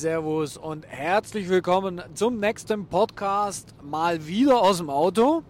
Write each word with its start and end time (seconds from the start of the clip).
Servus 0.00 0.56
und 0.56 0.86
herzlich 0.86 1.50
willkommen 1.50 2.00
zum 2.14 2.40
nächsten 2.40 2.86
Podcast. 2.86 3.74
Mal 3.82 4.26
wieder 4.26 4.62
aus 4.62 4.78
dem 4.78 4.88
Auto, 4.88 5.42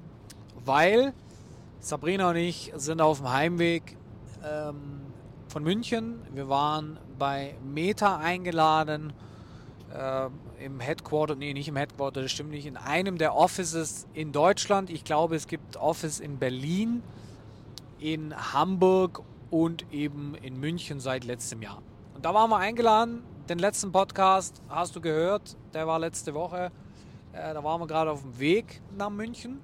weil 0.64 1.14
Sabrina 1.78 2.30
und 2.30 2.34
ich 2.34 2.72
sind 2.74 3.00
auf 3.00 3.18
dem 3.18 3.30
Heimweg 3.30 3.96
ähm, 4.44 5.02
von 5.46 5.62
München. 5.62 6.18
Wir 6.34 6.48
waren 6.48 6.98
bei 7.16 7.54
Meta 7.62 8.16
eingeladen. 8.16 9.12
Äh, 9.94 10.64
Im 10.64 10.80
Headquarter, 10.80 11.36
nee, 11.36 11.54
nicht 11.54 11.68
im 11.68 11.76
Headquarter, 11.76 12.20
das 12.22 12.32
stimmt 12.32 12.50
nicht, 12.50 12.66
in 12.66 12.76
einem 12.76 13.18
der 13.18 13.36
Offices 13.36 14.08
in 14.14 14.32
Deutschland. 14.32 14.90
Ich 14.90 15.04
glaube, 15.04 15.36
es 15.36 15.46
gibt 15.46 15.76
Office 15.76 16.18
in 16.18 16.40
Berlin, 16.40 17.04
in 18.00 18.34
Hamburg 18.52 19.22
und 19.48 19.84
eben 19.92 20.34
in 20.42 20.58
München 20.58 20.98
seit 20.98 21.22
letztem 21.22 21.62
Jahr. 21.62 21.82
Und 22.16 22.24
da 22.24 22.34
waren 22.34 22.50
wir 22.50 22.58
eingeladen. 22.58 23.22
Den 23.50 23.58
letzten 23.58 23.90
Podcast 23.90 24.62
hast 24.68 24.94
du 24.94 25.00
gehört, 25.00 25.56
der 25.74 25.84
war 25.84 25.98
letzte 25.98 26.34
Woche. 26.34 26.70
Äh, 27.32 27.52
da 27.52 27.64
waren 27.64 27.80
wir 27.80 27.88
gerade 27.88 28.12
auf 28.12 28.22
dem 28.22 28.38
Weg 28.38 28.80
nach 28.96 29.10
München, 29.10 29.58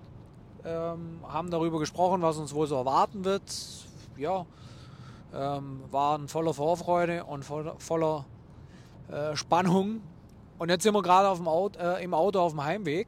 ähm, 0.65 1.21
haben 1.23 1.53
darüber 1.53 1.79
gesprochen, 1.79 2.21
was 2.21 2.37
uns 2.37 2.53
wohl 2.53 2.67
so 2.67 2.75
erwarten 2.75 3.25
wird. 3.25 3.45
Ja, 4.17 4.45
ähm, 5.33 5.85
waren 5.93 6.27
voller 6.27 6.53
Vorfreude 6.53 7.23
und 7.27 7.45
voller, 7.45 7.77
voller 7.79 8.25
äh, 9.09 9.37
Spannung. 9.37 10.01
Und 10.59 10.69
jetzt 10.69 10.83
sind 10.83 10.93
wir 10.93 11.03
gerade 11.03 11.41
äh, 11.79 12.03
im 12.03 12.13
Auto 12.13 12.41
auf 12.41 12.55
dem 12.55 12.65
Heimweg 12.65 13.07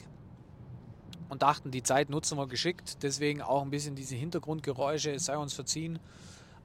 und 1.28 1.42
dachten, 1.42 1.72
die 1.72 1.82
Zeit 1.82 2.08
nutzen 2.08 2.38
wir 2.38 2.46
geschickt. 2.46 3.02
Deswegen 3.02 3.42
auch 3.42 3.62
ein 3.62 3.70
bisschen 3.70 3.96
diese 3.96 4.14
Hintergrundgeräusche, 4.14 5.10
es 5.10 5.24
sei 5.24 5.36
uns 5.36 5.54
verziehen. 5.54 5.98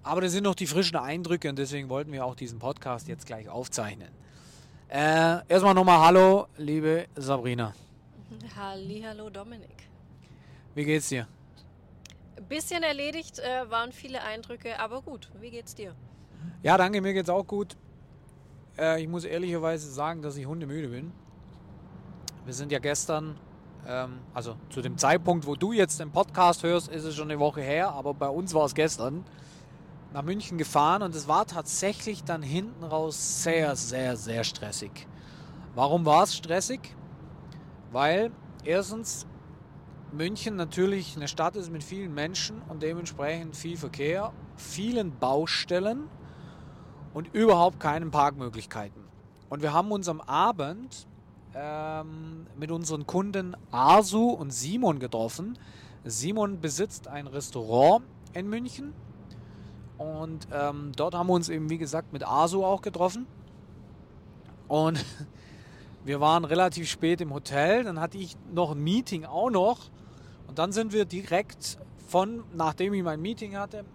Aber 0.03 0.19
das 0.19 0.33
sind 0.33 0.43
noch 0.43 0.55
die 0.55 0.67
frischen 0.67 0.97
Eindrücke 0.97 1.49
und 1.49 1.57
deswegen 1.57 1.87
wollten 1.87 2.11
wir 2.11 2.25
auch 2.25 2.35
diesen 2.35 2.59
Podcast 2.59 3.07
jetzt 3.07 3.25
gleich 3.25 3.47
aufzeichnen. 3.47 4.09
Äh, 4.89 5.39
erstmal 5.47 5.73
nochmal 5.73 5.99
Hallo, 6.01 6.47
liebe 6.57 7.07
Sabrina. 7.15 7.73
Hallo 8.57 9.29
Dominik. 9.29 9.87
Wie 10.75 10.83
geht's 10.83 11.07
dir? 11.07 11.25
Bisschen 12.49 12.83
erledigt, 12.83 13.39
äh, 13.39 13.69
waren 13.71 13.93
viele 13.93 14.21
Eindrücke, 14.21 14.77
aber 14.77 15.01
gut. 15.01 15.31
Wie 15.39 15.49
geht's 15.49 15.73
dir? 15.73 15.95
Ja, 16.63 16.77
danke, 16.77 16.99
mir 16.99 17.13
geht's 17.13 17.29
auch 17.29 17.47
gut. 17.47 17.77
Äh, 18.77 19.01
ich 19.01 19.07
muss 19.07 19.23
ehrlicherweise 19.23 19.89
sagen, 19.89 20.21
dass 20.21 20.35
ich 20.35 20.45
hundemüde 20.45 20.89
bin. 20.89 21.13
Wir 22.43 22.53
sind 22.53 22.73
ja 22.73 22.79
gestern, 22.79 23.37
ähm, 23.87 24.19
also 24.33 24.57
zu 24.69 24.81
dem 24.81 24.97
Zeitpunkt, 24.97 25.47
wo 25.47 25.55
du 25.55 25.71
jetzt 25.71 26.01
den 26.01 26.11
Podcast 26.11 26.63
hörst, 26.63 26.89
ist 26.89 27.05
es 27.05 27.15
schon 27.15 27.31
eine 27.31 27.39
Woche 27.39 27.61
her, 27.61 27.91
aber 27.91 28.13
bei 28.13 28.27
uns 28.27 28.53
war 28.53 28.65
es 28.65 28.75
gestern 28.75 29.23
nach 30.13 30.21
München 30.21 30.59
gefahren 30.59 31.01
und 31.01 31.15
es 31.15 31.27
war 31.27 31.45
tatsächlich 31.47 32.23
dann 32.23 32.43
hinten 32.43 32.83
raus 32.83 33.43
sehr, 33.43 33.75
sehr, 33.75 34.15
sehr 34.15 34.43
stressig. 34.43 35.07
Warum 35.73 36.05
war 36.05 36.23
es 36.23 36.35
stressig? 36.35 36.95
Weil 37.91 38.31
erstens 38.63 39.25
München 40.11 40.55
natürlich 40.55 41.15
eine 41.15 41.27
Stadt 41.27 41.55
ist 41.55 41.71
mit 41.71 41.83
vielen 41.83 42.13
Menschen 42.13 42.61
und 42.69 42.83
dementsprechend 42.83 43.55
viel 43.55 43.75
Verkehr, 43.75 44.31
vielen 44.55 45.17
Baustellen 45.17 46.07
und 47.15 47.33
überhaupt 47.33 47.79
keinen 47.79 48.11
Parkmöglichkeiten. 48.11 49.01
Und 49.49 49.63
wir 49.63 49.73
haben 49.73 49.91
uns 49.91 50.07
am 50.07 50.21
Abend 50.21 51.07
ähm, 51.55 52.45
mit 52.55 52.69
unseren 52.69 53.07
Kunden 53.07 53.57
Arsu 53.71 54.29
und 54.29 54.51
Simon 54.51 54.99
getroffen. 54.99 55.57
Simon 56.03 56.59
besitzt 56.59 57.07
ein 57.07 57.25
Restaurant 57.25 58.05
in 58.33 58.47
München 58.47 58.93
und 59.97 60.47
ähm, 60.51 60.91
dort 60.95 61.15
haben 61.15 61.27
wir 61.27 61.33
uns 61.33 61.49
eben, 61.49 61.69
wie 61.69 61.77
gesagt, 61.77 62.13
mit 62.13 62.27
ASO 62.27 62.65
auch 62.65 62.81
getroffen. 62.81 63.27
Und 64.67 65.03
wir 66.05 66.19
waren 66.19 66.45
relativ 66.45 66.89
spät 66.89 67.21
im 67.21 67.33
Hotel. 67.33 67.83
Dann 67.83 67.99
hatte 67.99 68.17
ich 68.17 68.35
noch 68.51 68.71
ein 68.71 68.83
Meeting 68.83 69.25
auch 69.25 69.49
noch. 69.49 69.89
Und 70.47 70.59
dann 70.59 70.71
sind 70.71 70.93
wir 70.93 71.05
direkt 71.05 71.77
von, 72.07 72.43
nachdem 72.53 72.93
ich 72.93 73.03
mein 73.03 73.21
Meeting 73.21 73.55
hatte, 73.57 73.85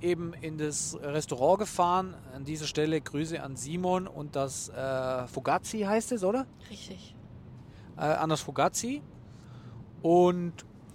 eben 0.00 0.34
in 0.34 0.58
das 0.58 0.98
Restaurant 1.02 1.60
gefahren. 1.60 2.14
An 2.34 2.44
dieser 2.44 2.66
Stelle 2.66 3.00
Grüße 3.00 3.42
an 3.42 3.56
Simon 3.56 4.06
und 4.06 4.36
das 4.36 4.68
äh, 4.68 5.26
Fugazzi 5.26 5.80
heißt 5.80 6.12
es, 6.12 6.24
oder? 6.24 6.46
Richtig. 6.70 7.14
Äh, 7.96 8.02
an 8.02 8.28
das 8.28 8.42
Fugazzi. 8.42 9.02
Und 10.02 10.52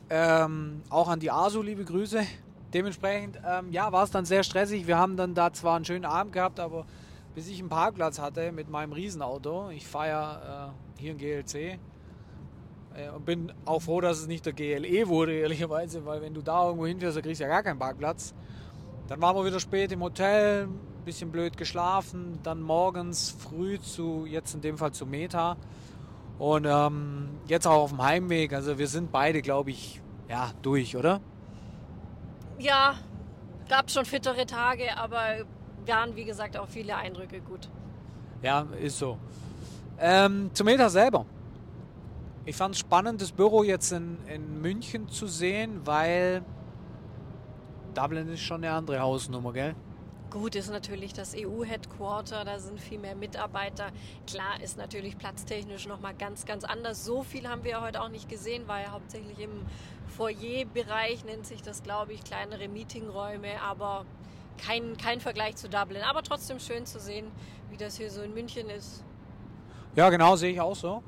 ähm, 0.09 0.83
auch 0.89 1.07
an 1.07 1.19
die 1.19 1.31
ASO 1.31 1.61
liebe 1.61 1.85
Grüße. 1.85 2.23
Dementsprechend, 2.73 3.39
ähm, 3.45 3.71
ja, 3.71 3.91
war 3.91 4.03
es 4.03 4.11
dann 4.11 4.25
sehr 4.25 4.43
stressig. 4.43 4.85
Wir 4.85 4.97
haben 4.97 5.17
dann 5.17 5.33
da 5.33 5.51
zwar 5.51 5.75
einen 5.75 5.85
schönen 5.85 6.05
Abend 6.05 6.33
gehabt, 6.33 6.59
aber 6.59 6.85
bis 7.33 7.47
ich 7.47 7.59
einen 7.59 7.69
Parkplatz 7.69 8.19
hatte 8.19 8.51
mit 8.51 8.69
meinem 8.69 8.91
Riesenauto, 8.91 9.69
ich 9.69 9.87
fahre 9.87 10.07
ja 10.07 10.67
äh, 10.67 11.01
hier 11.01 11.11
ein 11.11 11.17
GLC, 11.17 11.79
äh, 12.95 13.09
und 13.15 13.25
bin 13.25 13.51
auch 13.65 13.81
froh, 13.81 14.01
dass 14.01 14.19
es 14.19 14.27
nicht 14.27 14.45
der 14.45 14.53
GLE 14.53 15.07
wurde, 15.07 15.33
ehrlicherweise, 15.39 16.05
weil 16.05 16.21
wenn 16.21 16.33
du 16.33 16.41
da 16.41 16.65
irgendwo 16.65 16.85
hinfährst, 16.85 17.17
dann 17.17 17.23
kriegst 17.23 17.39
du 17.39 17.45
ja 17.45 17.49
gar 17.49 17.63
keinen 17.63 17.79
Parkplatz. 17.79 18.33
Dann 19.07 19.21
waren 19.21 19.35
wir 19.35 19.45
wieder 19.45 19.59
spät 19.59 19.91
im 19.91 20.01
Hotel, 20.01 20.65
ein 20.65 21.05
bisschen 21.05 21.31
blöd 21.31 21.57
geschlafen, 21.57 22.39
dann 22.43 22.61
morgens 22.61 23.31
früh 23.31 23.79
zu, 23.79 24.25
jetzt 24.27 24.53
in 24.53 24.61
dem 24.61 24.77
Fall 24.77 24.91
zu 24.91 25.07
Meta 25.07 25.57
und 26.37 26.65
ähm, 26.69 27.29
jetzt 27.47 27.65
auch 27.65 27.83
auf 27.83 27.89
dem 27.89 28.03
Heimweg. 28.03 28.53
Also 28.53 28.77
wir 28.77 28.87
sind 28.87 29.11
beide, 29.11 29.41
glaube 29.41 29.71
ich, 29.71 30.01
ja, 30.29 30.51
durch, 30.61 30.95
oder? 30.95 31.21
Ja, 32.59 32.95
gab 33.69 33.89
schon 33.89 34.05
fittere 34.05 34.45
Tage, 34.45 34.97
aber 34.97 35.45
waren 35.85 36.15
wie 36.15 36.25
gesagt 36.25 36.57
auch 36.57 36.67
viele 36.67 36.95
Eindrücke 36.95 37.39
gut. 37.39 37.69
Ja, 38.41 38.67
ist 38.81 38.99
so. 38.99 39.17
Ähm, 39.97 40.49
zum 40.53 40.65
Meta 40.65 40.89
selber. 40.89 41.25
Ich 42.45 42.55
fand 42.55 42.75
es 42.75 42.79
spannend, 42.79 43.21
das 43.21 43.31
Büro 43.31 43.63
jetzt 43.63 43.91
in, 43.91 44.17
in 44.27 44.61
München 44.61 45.07
zu 45.07 45.27
sehen, 45.27 45.81
weil 45.85 46.43
Dublin 47.93 48.27
ist 48.29 48.41
schon 48.41 48.63
eine 48.63 48.73
andere 48.73 48.99
Hausnummer, 48.99 49.53
gell? 49.53 49.75
Gut 50.31 50.53
ist 50.53 50.69
natürlich 50.69 51.13
das 51.13 51.35
EU-Headquarter, 51.35 52.45
da 52.45 52.59
sind 52.59 52.79
viel 52.79 52.99
mehr 52.99 53.15
Mitarbeiter. 53.15 53.87
Klar 54.27 54.61
ist 54.61 54.77
natürlich 54.77 55.17
platztechnisch 55.17 55.87
nochmal 55.87 56.13
ganz, 56.13 56.45
ganz 56.45 56.63
anders. 56.63 57.03
So 57.03 57.23
viel 57.23 57.49
haben 57.49 57.63
wir 57.63 57.81
heute 57.81 57.99
auch 57.99 58.09
nicht 58.09 58.29
gesehen, 58.29 58.67
war 58.67 58.79
ja 58.79 58.91
hauptsächlich 58.91 59.39
im 59.39 59.65
Foyer-Bereich, 60.17 61.25
nennt 61.25 61.47
sich 61.47 61.63
das, 61.63 61.81
glaube 61.81 62.13
ich, 62.13 62.23
kleinere 62.23 62.67
Meetingräume, 62.67 63.59
aber 63.63 64.05
kein, 64.63 64.97
kein 64.97 65.19
Vergleich 65.19 65.55
zu 65.55 65.67
Dublin. 65.67 66.03
Aber 66.03 66.21
trotzdem 66.21 66.59
schön 66.59 66.85
zu 66.85 66.99
sehen, 66.99 67.31
wie 67.71 67.77
das 67.77 67.97
hier 67.97 68.11
so 68.11 68.21
in 68.21 68.33
München 68.35 68.69
ist. 68.69 69.03
Ja, 69.95 70.11
genau, 70.11 70.35
sehe 70.35 70.51
ich 70.51 70.61
auch 70.61 70.75
so. 70.75 71.01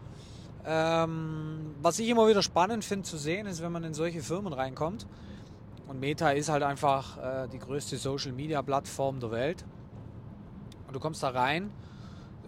Ähm, 0.65 1.75
was 1.79 1.99
ich 1.99 2.09
immer 2.09 2.27
wieder 2.27 2.41
spannend 2.41 2.83
finde 2.83 3.07
zu 3.07 3.17
sehen, 3.17 3.45
ist, 3.45 3.61
wenn 3.61 3.71
man 3.71 3.83
in 3.83 3.93
solche 3.93 4.21
Firmen 4.21 4.53
reinkommt, 4.53 5.05
und 5.87 5.99
Meta 5.99 6.31
ist 6.31 6.49
halt 6.49 6.63
einfach 6.63 7.17
äh, 7.17 7.47
die 7.49 7.59
größte 7.59 7.97
Social-Media-Plattform 7.97 9.19
der 9.19 9.31
Welt. 9.31 9.65
Und 10.87 10.95
du 10.95 10.99
kommst 10.99 11.23
da 11.23 11.29
rein, 11.29 11.71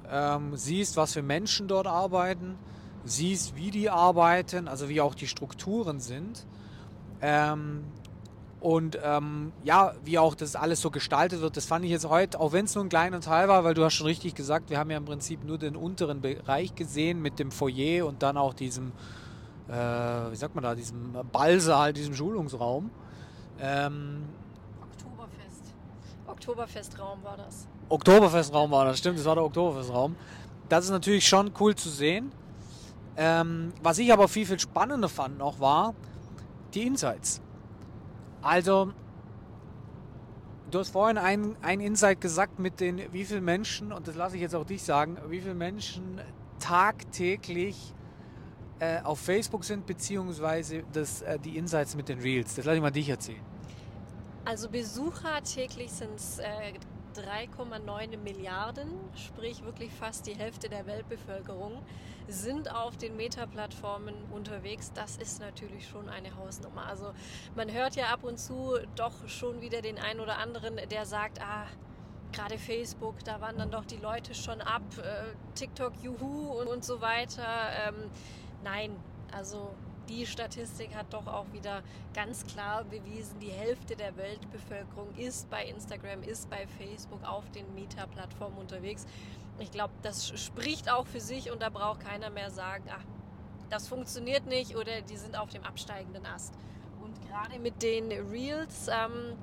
ähm, 0.09 0.55
siehst, 0.55 0.97
was 0.97 1.13
für 1.13 1.21
Menschen 1.21 1.67
dort 1.67 1.87
arbeiten, 1.87 2.57
siehst, 3.05 3.55
wie 3.55 3.71
die 3.71 3.89
arbeiten, 3.89 4.67
also 4.67 4.89
wie 4.89 5.01
auch 5.01 5.15
die 5.15 5.27
Strukturen 5.27 5.99
sind. 5.99 6.45
Ähm, 7.21 7.83
und 8.63 8.97
ähm, 9.03 9.51
ja, 9.65 9.93
wie 10.05 10.17
auch 10.17 10.35
das 10.35 10.55
alles 10.55 10.79
so 10.79 10.89
gestaltet 10.89 11.41
wird, 11.41 11.57
das 11.57 11.65
fand 11.65 11.83
ich 11.83 11.91
jetzt 11.91 12.07
heute, 12.07 12.39
auch 12.39 12.53
wenn 12.53 12.63
es 12.63 12.75
nur 12.75 12.85
ein 12.85 12.89
kleiner 12.89 13.19
Teil 13.19 13.49
war, 13.49 13.65
weil 13.65 13.73
du 13.73 13.83
hast 13.83 13.95
schon 13.95 14.07
richtig 14.07 14.35
gesagt, 14.35 14.69
wir 14.69 14.77
haben 14.77 14.89
ja 14.89 14.95
im 14.95 15.03
Prinzip 15.03 15.43
nur 15.43 15.57
den 15.57 15.75
unteren 15.75 16.21
Bereich 16.21 16.73
gesehen 16.73 17.21
mit 17.21 17.39
dem 17.39 17.51
Foyer 17.51 18.05
und 18.05 18.23
dann 18.23 18.37
auch 18.37 18.53
diesem, 18.53 18.93
äh, 19.67 19.73
wie 19.73 20.35
sagt 20.37 20.55
man 20.55 20.63
da, 20.63 20.75
diesem 20.75 21.13
Ballsaal, 21.29 21.91
diesem 21.91 22.15
Schulungsraum. 22.15 22.89
Ähm, 23.59 24.23
Oktoberfest. 24.81 25.73
Oktoberfestraum 26.27 27.23
war 27.23 27.37
das. 27.37 27.67
Oktoberfestraum 27.89 28.71
war 28.71 28.85
das, 28.85 28.99
stimmt, 28.99 29.19
das 29.19 29.25
war 29.25 29.35
der 29.35 29.43
Oktoberfestraum. 29.43 30.15
Das 30.69 30.85
ist 30.85 30.91
natürlich 30.91 31.27
schon 31.27 31.51
cool 31.59 31.75
zu 31.75 31.89
sehen. 31.89 32.31
Ähm, 33.15 33.73
was 33.81 33.99
ich 33.99 34.11
aber 34.11 34.27
viel, 34.27 34.45
viel 34.45 34.59
spannender 34.59 35.09
fand 35.09 35.37
noch 35.37 35.59
war 35.59 35.93
die 36.73 36.87
Insights. 36.87 37.41
Also, 38.41 38.91
du 40.71 40.79
hast 40.79 40.89
vorhin 40.89 41.17
ein, 41.17 41.55
ein 41.61 41.79
Insight 41.79 42.19
gesagt 42.19 42.59
mit 42.59 42.79
den, 42.79 43.01
wie 43.11 43.25
viele 43.25 43.41
Menschen, 43.41 43.93
und 43.93 44.07
das 44.07 44.15
lasse 44.15 44.35
ich 44.35 44.41
jetzt 44.41 44.55
auch 44.55 44.65
dich 44.65 44.83
sagen, 44.83 45.17
wie 45.29 45.39
viele 45.39 45.53
Menschen 45.53 46.19
tagtäglich 46.59 47.93
äh, 48.79 49.01
auf 49.01 49.19
Facebook 49.19 49.63
sind, 49.63 49.85
beziehungsweise 49.85 50.83
das, 50.91 51.21
äh, 51.21 51.39
die 51.39 51.57
Insights 51.57 51.95
mit 51.95 52.09
den 52.09 52.19
Reels. 52.19 52.55
Das 52.55 52.65
lasse 52.65 52.77
ich 52.77 52.81
mal 52.81 52.91
dich 52.91 53.09
erzählen. 53.09 53.41
Also 54.45 54.69
Besucher 54.69 55.41
täglich 55.43 55.91
sind 55.91 56.15
es 56.15 56.39
äh, 56.39 56.73
3,9 57.15 58.17
Milliarden, 58.17 58.89
sprich 59.15 59.63
wirklich 59.63 59.91
fast 59.91 60.27
die 60.27 60.35
Hälfte 60.35 60.67
der 60.67 60.85
Weltbevölkerung, 60.85 61.81
sind 62.27 62.73
auf 62.73 62.97
den 62.97 63.15
Meta-Plattformen 63.15 64.15
unterwegs. 64.31 64.91
Das 64.93 65.17
ist 65.17 65.39
natürlich 65.39 65.87
schon 65.87 66.09
eine 66.09 66.35
Hausnummer. 66.35 66.85
Also 66.85 67.13
man 67.55 67.71
hört 67.71 67.95
ja 67.95 68.07
ab 68.07 68.23
und 68.23 68.37
zu 68.37 68.77
doch 68.95 69.27
schon 69.27 69.61
wieder 69.61 69.81
den 69.81 69.97
einen 69.97 70.19
oder 70.19 70.37
anderen, 70.37 70.77
der 70.89 71.05
sagt, 71.05 71.41
ah, 71.41 71.67
gerade 72.31 72.57
Facebook, 72.57 73.23
da 73.23 73.39
waren 73.41 73.57
dann 73.57 73.71
doch 73.71 73.85
die 73.85 73.97
Leute 73.97 74.33
schon 74.33 74.59
ab, 74.61 74.81
äh, 74.97 75.35
TikTok, 75.55 75.93
Juhu 76.01 76.51
und, 76.59 76.67
und 76.67 76.83
so 76.83 76.99
weiter. 76.99 77.45
Ähm, 77.87 78.09
nein, 78.63 78.95
also 79.31 79.73
die 80.09 80.25
Statistik 80.25 80.95
hat 80.95 81.13
doch 81.13 81.27
auch 81.27 81.45
wieder 81.53 81.81
ganz 82.13 82.45
klar 82.45 82.83
bewiesen, 82.83 83.39
die 83.39 83.51
Hälfte 83.51 83.95
der 83.95 84.15
Weltbevölkerung 84.17 85.15
ist 85.15 85.49
bei 85.49 85.65
Instagram, 85.65 86.23
ist 86.23 86.49
bei 86.49 86.67
Facebook 86.67 87.23
auf 87.23 87.49
den 87.51 87.73
Meta-Plattformen 87.73 88.57
unterwegs. 88.57 89.05
Ich 89.59 89.71
glaube, 89.71 89.93
das 90.01 90.27
spricht 90.39 90.91
auch 90.91 91.05
für 91.07 91.21
sich 91.21 91.51
und 91.51 91.61
da 91.61 91.69
braucht 91.69 92.01
keiner 92.01 92.29
mehr 92.29 92.51
sagen, 92.51 92.83
ach, 92.89 93.03
das 93.69 93.87
funktioniert 93.87 94.45
nicht 94.45 94.75
oder 94.75 95.01
die 95.01 95.17
sind 95.17 95.37
auf 95.37 95.49
dem 95.49 95.63
absteigenden 95.63 96.25
Ast. 96.25 96.53
Und 97.01 97.19
gerade 97.27 97.59
mit 97.59 97.81
den 97.81 98.11
Reels, 98.11 98.87
ähm, 98.87 99.37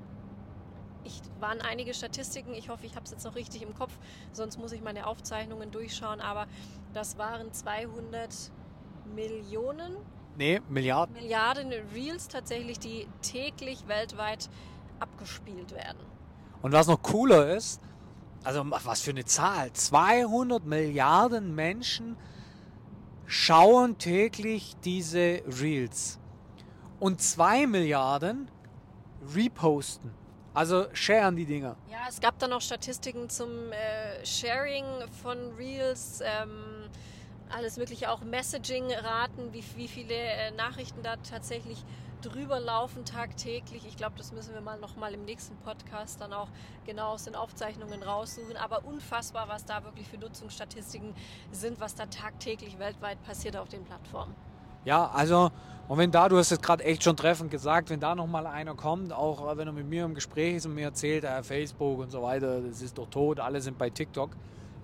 ich 1.04 1.20
waren 1.40 1.60
einige 1.60 1.94
Statistiken, 1.94 2.52
ich 2.52 2.68
hoffe, 2.68 2.86
ich 2.86 2.94
habe 2.94 3.04
es 3.04 3.10
jetzt 3.10 3.24
noch 3.24 3.34
richtig 3.34 3.62
im 3.62 3.74
Kopf, 3.74 3.92
sonst 4.32 4.58
muss 4.58 4.72
ich 4.72 4.82
meine 4.82 5.06
Aufzeichnungen 5.06 5.70
durchschauen, 5.70 6.20
aber 6.20 6.46
das 6.92 7.16
waren 7.16 7.52
200 7.52 8.52
Millionen 9.14 9.96
Nee, 10.40 10.60
Milliarden. 10.70 11.14
Milliarden 11.14 11.70
Reels 11.94 12.28
tatsächlich, 12.28 12.78
die 12.78 13.06
täglich 13.20 13.88
weltweit 13.88 14.48
abgespielt 14.98 15.72
werden. 15.72 15.98
Und 16.62 16.72
was 16.72 16.86
noch 16.86 17.02
cooler 17.02 17.54
ist, 17.54 17.82
also 18.42 18.64
was 18.70 19.02
für 19.02 19.10
eine 19.10 19.26
Zahl, 19.26 19.70
200 19.72 20.64
Milliarden 20.64 21.54
Menschen 21.54 22.16
schauen 23.26 23.98
täglich 23.98 24.76
diese 24.82 25.42
Reels. 25.60 26.18
Und 26.98 27.20
2 27.20 27.66
Milliarden 27.66 28.50
reposten. 29.34 30.10
Also 30.54 30.86
sharen 30.94 31.36
die 31.36 31.44
Dinger. 31.44 31.76
Ja, 31.90 32.06
es 32.08 32.18
gab 32.20 32.38
dann 32.38 32.50
noch 32.50 32.62
Statistiken 32.62 33.28
zum 33.28 33.72
äh, 33.72 34.24
Sharing 34.24 34.84
von 35.22 35.52
Reels. 35.56 36.20
Ähm, 36.22 36.88
alles 37.54 37.76
mögliche, 37.76 38.10
auch 38.10 38.20
Messaging-Raten, 38.20 39.52
wie, 39.52 39.64
wie 39.76 39.88
viele 39.88 40.14
äh, 40.14 40.50
Nachrichten 40.52 41.02
da 41.02 41.16
tatsächlich 41.16 41.84
drüber 42.22 42.60
laufen 42.60 43.04
tagtäglich. 43.04 43.86
Ich 43.86 43.96
glaube, 43.96 44.14
das 44.18 44.32
müssen 44.32 44.54
wir 44.54 44.60
mal 44.60 44.78
noch 44.78 44.96
mal 44.96 45.14
im 45.14 45.24
nächsten 45.24 45.56
Podcast 45.56 46.20
dann 46.20 46.32
auch 46.32 46.48
genau 46.84 47.12
aus 47.12 47.24
den 47.24 47.34
Aufzeichnungen 47.34 48.02
raussuchen. 48.02 48.56
Aber 48.56 48.84
unfassbar, 48.84 49.48
was 49.48 49.64
da 49.64 49.84
wirklich 49.84 50.06
für 50.06 50.18
Nutzungsstatistiken 50.18 51.14
sind, 51.50 51.80
was 51.80 51.94
da 51.94 52.06
tagtäglich 52.06 52.78
weltweit 52.78 53.22
passiert 53.22 53.56
auf 53.56 53.68
den 53.68 53.84
Plattformen. 53.84 54.34
Ja, 54.84 55.10
also 55.10 55.50
und 55.88 55.98
wenn 55.98 56.12
da, 56.12 56.28
du 56.28 56.38
hast 56.38 56.52
es 56.52 56.60
gerade 56.60 56.84
echt 56.84 57.02
schon 57.02 57.16
treffend 57.16 57.50
gesagt, 57.50 57.90
wenn 57.90 57.98
da 57.98 58.14
noch 58.14 58.28
mal 58.28 58.46
einer 58.46 58.76
kommt, 58.76 59.12
auch 59.12 59.56
wenn 59.56 59.66
er 59.66 59.72
mit 59.72 59.88
mir 59.88 60.04
im 60.04 60.14
Gespräch 60.14 60.54
ist 60.54 60.66
und 60.66 60.74
mir 60.74 60.84
erzählt, 60.84 61.24
äh, 61.24 61.42
Facebook 61.42 61.98
und 61.98 62.10
so 62.10 62.22
weiter, 62.22 62.60
das 62.60 62.80
ist 62.80 62.96
doch 62.96 63.08
tot, 63.08 63.40
alle 63.40 63.60
sind 63.60 63.76
bei 63.76 63.90
TikTok 63.90 64.30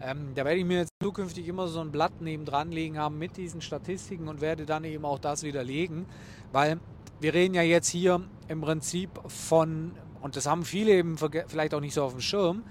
ähm, 0.00 0.32
da 0.34 0.44
werde 0.44 0.58
ich 0.58 0.64
mir 0.64 0.78
jetzt 0.78 0.92
zukünftig 1.02 1.48
immer 1.48 1.68
so 1.68 1.80
ein 1.80 1.90
Blatt 1.90 2.20
nebendran 2.20 2.70
legen 2.70 2.98
haben 2.98 3.18
mit 3.18 3.36
diesen 3.36 3.60
Statistiken 3.60 4.28
und 4.28 4.40
werde 4.40 4.66
dann 4.66 4.84
eben 4.84 5.04
auch 5.04 5.18
das 5.18 5.42
widerlegen, 5.42 6.06
weil 6.52 6.78
wir 7.20 7.32
reden 7.32 7.54
ja 7.54 7.62
jetzt 7.62 7.88
hier 7.88 8.20
im 8.48 8.60
Prinzip 8.60 9.10
von, 9.26 9.92
und 10.20 10.36
das 10.36 10.46
haben 10.46 10.64
viele 10.64 10.92
eben 10.92 11.16
vielleicht 11.18 11.74
auch 11.74 11.80
nicht 11.80 11.94
so 11.94 12.04
auf 12.04 12.12
dem 12.12 12.20
Schirm, 12.20 12.62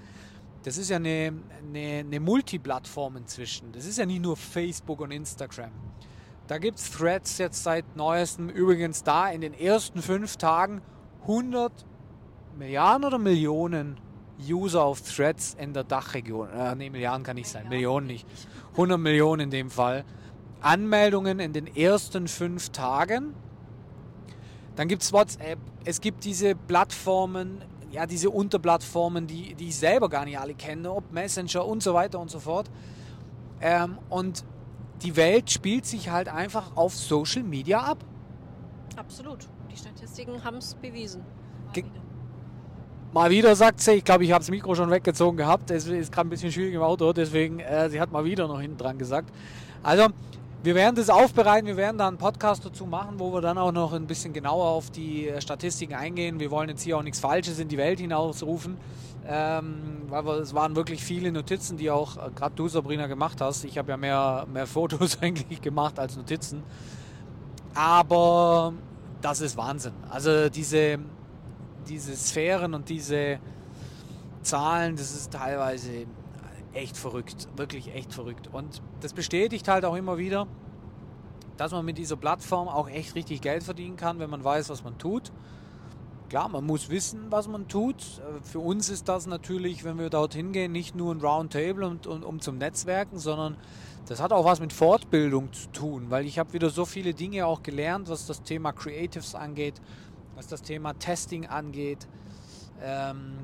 das 0.62 0.78
ist 0.78 0.90
ja 0.90 0.96
eine, 0.96 1.32
eine, 1.68 2.00
eine 2.00 2.20
Multiplattform 2.20 3.16
inzwischen. 3.18 3.70
Das 3.72 3.86
ist 3.86 3.98
ja 3.98 4.06
nicht 4.06 4.22
nur 4.22 4.36
Facebook 4.36 5.00
und 5.00 5.12
Instagram. 5.12 5.70
Da 6.48 6.58
gibt 6.58 6.78
es 6.78 6.90
Threads 6.90 7.38
jetzt 7.38 7.62
seit 7.62 7.96
neuestem, 7.96 8.48
übrigens 8.48 9.02
da 9.02 9.28
in 9.30 9.40
den 9.40 9.54
ersten 9.54 10.00
fünf 10.00 10.36
Tagen 10.36 10.80
100 11.22 11.72
Milliarden 12.56 13.04
oder 13.04 13.18
Millionen 13.18 13.96
User 14.48 14.84
auf 14.84 15.00
Threads 15.00 15.56
in 15.58 15.72
der 15.72 15.84
Dachregion. 15.84 16.48
Äh, 16.50 16.74
nee, 16.74 16.90
Milliarden 16.90 17.24
kann 17.24 17.36
nicht 17.36 17.48
sein, 17.48 17.68
Millionen 17.68 18.06
nicht. 18.06 18.26
100 18.72 18.98
Millionen 18.98 19.42
in 19.42 19.50
dem 19.50 19.70
Fall. 19.70 20.04
Anmeldungen 20.60 21.38
in 21.38 21.52
den 21.52 21.66
ersten 21.74 22.28
fünf 22.28 22.70
Tagen. 22.70 23.34
Dann 24.74 24.88
gibt 24.88 25.02
es 25.02 25.12
WhatsApp. 25.12 25.58
Es 25.84 26.00
gibt 26.00 26.24
diese 26.24 26.54
Plattformen, 26.54 27.62
ja, 27.90 28.06
diese 28.06 28.30
Unterplattformen, 28.30 29.26
die, 29.26 29.54
die 29.54 29.68
ich 29.68 29.76
selber 29.76 30.08
gar 30.08 30.24
nicht 30.24 30.38
alle 30.38 30.54
kenne, 30.54 30.92
ob 30.92 31.12
Messenger 31.12 31.64
und 31.64 31.82
so 31.82 31.94
weiter 31.94 32.20
und 32.20 32.30
so 32.30 32.40
fort. 32.40 32.70
Ähm, 33.60 33.98
und 34.10 34.44
die 35.02 35.16
Welt 35.16 35.50
spielt 35.50 35.86
sich 35.86 36.10
halt 36.10 36.28
einfach 36.28 36.76
auf 36.76 36.94
Social 36.94 37.42
Media 37.42 37.80
ab. 37.80 38.04
Absolut. 38.96 39.46
Die 39.70 39.76
Statistiken 39.76 40.42
haben 40.42 40.56
es 40.56 40.74
bewiesen. 40.74 41.22
Ge 41.72 41.84
Mal 43.16 43.30
wieder 43.30 43.56
sagt 43.56 43.80
sie, 43.80 43.92
ich 43.92 44.04
glaube, 44.04 44.24
ich 44.24 44.32
habe 44.32 44.40
das 44.40 44.50
Mikro 44.50 44.74
schon 44.74 44.90
weggezogen 44.90 45.38
gehabt. 45.38 45.70
Es 45.70 45.86
ist 45.86 46.12
gerade 46.12 46.28
ein 46.28 46.28
bisschen 46.28 46.52
schwierig 46.52 46.74
im 46.74 46.82
Auto, 46.82 47.14
deswegen, 47.14 47.60
äh, 47.60 47.88
sie 47.88 47.98
hat 47.98 48.12
mal 48.12 48.26
wieder 48.26 48.46
noch 48.46 48.60
hinten 48.60 48.76
dran 48.76 48.98
gesagt. 48.98 49.30
Also, 49.82 50.08
wir 50.62 50.74
werden 50.74 50.96
das 50.96 51.08
aufbereiten, 51.08 51.66
wir 51.66 51.78
werden 51.78 51.96
da 51.96 52.08
einen 52.08 52.18
Podcast 52.18 52.66
dazu 52.66 52.84
machen, 52.84 53.14
wo 53.18 53.32
wir 53.32 53.40
dann 53.40 53.56
auch 53.56 53.72
noch 53.72 53.94
ein 53.94 54.06
bisschen 54.06 54.34
genauer 54.34 54.66
auf 54.66 54.90
die 54.90 55.28
äh, 55.28 55.40
Statistiken 55.40 55.94
eingehen. 55.94 56.40
Wir 56.40 56.50
wollen 56.50 56.68
jetzt 56.68 56.82
hier 56.82 56.98
auch 56.98 57.02
nichts 57.02 57.18
Falsches 57.18 57.58
in 57.58 57.68
die 57.68 57.78
Welt 57.78 58.00
hinausrufen, 58.00 58.76
ähm, 59.26 60.02
weil 60.10 60.26
wir, 60.26 60.34
es 60.34 60.52
waren 60.52 60.76
wirklich 60.76 61.02
viele 61.02 61.32
Notizen, 61.32 61.78
die 61.78 61.90
auch 61.90 62.18
äh, 62.18 62.30
gerade 62.34 62.54
du, 62.54 62.68
Sabrina, 62.68 63.06
gemacht 63.06 63.40
hast. 63.40 63.64
Ich 63.64 63.78
habe 63.78 63.92
ja 63.92 63.96
mehr, 63.96 64.46
mehr 64.52 64.66
Fotos 64.66 65.22
eigentlich 65.22 65.62
gemacht 65.62 65.98
als 65.98 66.18
Notizen. 66.18 66.62
Aber 67.72 68.74
das 69.22 69.40
ist 69.40 69.56
Wahnsinn. 69.56 69.94
Also 70.10 70.50
diese, 70.50 70.98
diese 71.88 72.16
Sphären 72.16 72.74
und 72.74 72.88
diese 72.88 73.38
Zahlen, 74.42 74.96
das 74.96 75.12
ist 75.14 75.32
teilweise 75.32 76.06
echt 76.72 76.96
verrückt, 76.96 77.48
wirklich 77.56 77.94
echt 77.94 78.12
verrückt. 78.12 78.48
Und 78.52 78.82
das 79.00 79.12
bestätigt 79.12 79.68
halt 79.68 79.84
auch 79.84 79.96
immer 79.96 80.18
wieder, 80.18 80.46
dass 81.56 81.72
man 81.72 81.84
mit 81.84 81.98
dieser 81.98 82.16
Plattform 82.16 82.68
auch 82.68 82.88
echt 82.88 83.14
richtig 83.14 83.40
Geld 83.40 83.62
verdienen 83.62 83.96
kann, 83.96 84.18
wenn 84.18 84.30
man 84.30 84.44
weiß, 84.44 84.68
was 84.68 84.84
man 84.84 84.98
tut. 84.98 85.32
Klar, 86.28 86.48
man 86.48 86.64
muss 86.64 86.90
wissen, 86.90 87.30
was 87.30 87.46
man 87.48 87.68
tut. 87.68 88.02
Für 88.42 88.58
uns 88.58 88.88
ist 88.88 89.08
das 89.08 89.26
natürlich, 89.26 89.84
wenn 89.84 89.98
wir 89.98 90.10
dorthin 90.10 90.52
gehen, 90.52 90.72
nicht 90.72 90.96
nur 90.96 91.14
ein 91.14 91.20
Roundtable 91.20 91.86
und, 91.86 92.06
und, 92.06 92.24
um 92.24 92.40
zum 92.40 92.58
Netzwerken, 92.58 93.18
sondern 93.18 93.56
das 94.08 94.20
hat 94.20 94.32
auch 94.32 94.44
was 94.44 94.60
mit 94.60 94.72
Fortbildung 94.72 95.52
zu 95.52 95.68
tun, 95.70 96.06
weil 96.10 96.26
ich 96.26 96.38
habe 96.38 96.52
wieder 96.52 96.70
so 96.70 96.84
viele 96.84 97.14
Dinge 97.14 97.46
auch 97.46 97.62
gelernt, 97.62 98.08
was 98.08 98.26
das 98.26 98.42
Thema 98.42 98.72
Creatives 98.72 99.34
angeht, 99.34 99.80
was 100.36 100.46
das 100.46 100.62
Thema 100.62 100.92
Testing 100.92 101.46
angeht, 101.46 102.06
ähm, 102.82 103.38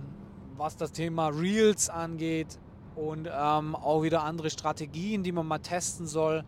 was 0.56 0.76
das 0.76 0.92
Thema 0.92 1.28
Reels 1.28 1.88
angeht 1.88 2.58
und 2.94 3.28
ähm, 3.32 3.74
auch 3.74 4.02
wieder 4.02 4.22
andere 4.22 4.50
Strategien, 4.50 5.22
die 5.22 5.32
man 5.32 5.46
mal 5.46 5.58
testen 5.58 6.06
soll. 6.06 6.44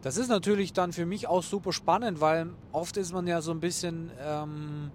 Das 0.00 0.16
ist 0.16 0.28
natürlich 0.28 0.72
dann 0.72 0.92
für 0.92 1.04
mich 1.04 1.26
auch 1.28 1.42
super 1.42 1.72
spannend, 1.72 2.20
weil 2.20 2.48
oft 2.72 2.96
ist 2.96 3.12
man 3.12 3.26
ja 3.26 3.42
so 3.42 3.50
ein 3.50 3.60
bisschen, 3.60 4.10
ähm, 4.18 4.90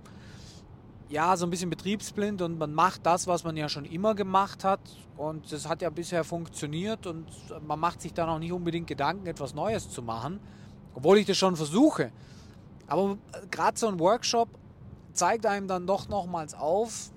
ja, 1.09 1.37
so 1.37 1.45
ein 1.45 1.51
bisschen 1.51 1.69
betriebsblind 1.69 2.41
und 2.41 2.57
man 2.57 2.73
macht 2.73 3.05
das, 3.05 3.27
was 3.27 3.43
man 3.43 3.55
ja 3.57 3.69
schon 3.69 3.85
immer 3.85 4.15
gemacht 4.15 4.63
hat 4.63 4.79
und 5.15 5.51
das 5.51 5.69
hat 5.69 5.83
ja 5.83 5.91
bisher 5.91 6.23
funktioniert 6.23 7.05
und 7.05 7.27
man 7.67 7.79
macht 7.79 8.01
sich 8.01 8.13
dann 8.13 8.29
auch 8.29 8.39
nicht 8.39 8.51
unbedingt 8.51 8.87
Gedanken, 8.87 9.27
etwas 9.27 9.53
Neues 9.53 9.91
zu 9.91 10.01
machen, 10.01 10.39
obwohl 10.95 11.19
ich 11.19 11.27
das 11.27 11.37
schon 11.37 11.55
versuche. 11.55 12.11
Aber 12.87 13.17
äh, 13.31 13.45
gerade 13.51 13.77
so 13.77 13.87
ein 13.87 13.99
Workshop 13.99 14.49
zeigt 15.13 15.45
einem 15.45 15.67
dann 15.67 15.87
doch 15.87 16.07
nochmals 16.07 16.53
auf, 16.53 17.11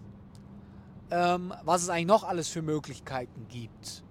ähm, 1.11 1.53
was 1.65 1.83
es 1.83 1.89
eigentlich 1.89 2.07
noch 2.07 2.25
alles 2.25 2.49
für 2.49 2.63
Möglichkeiten 2.63 3.47
gibt. 3.49 4.05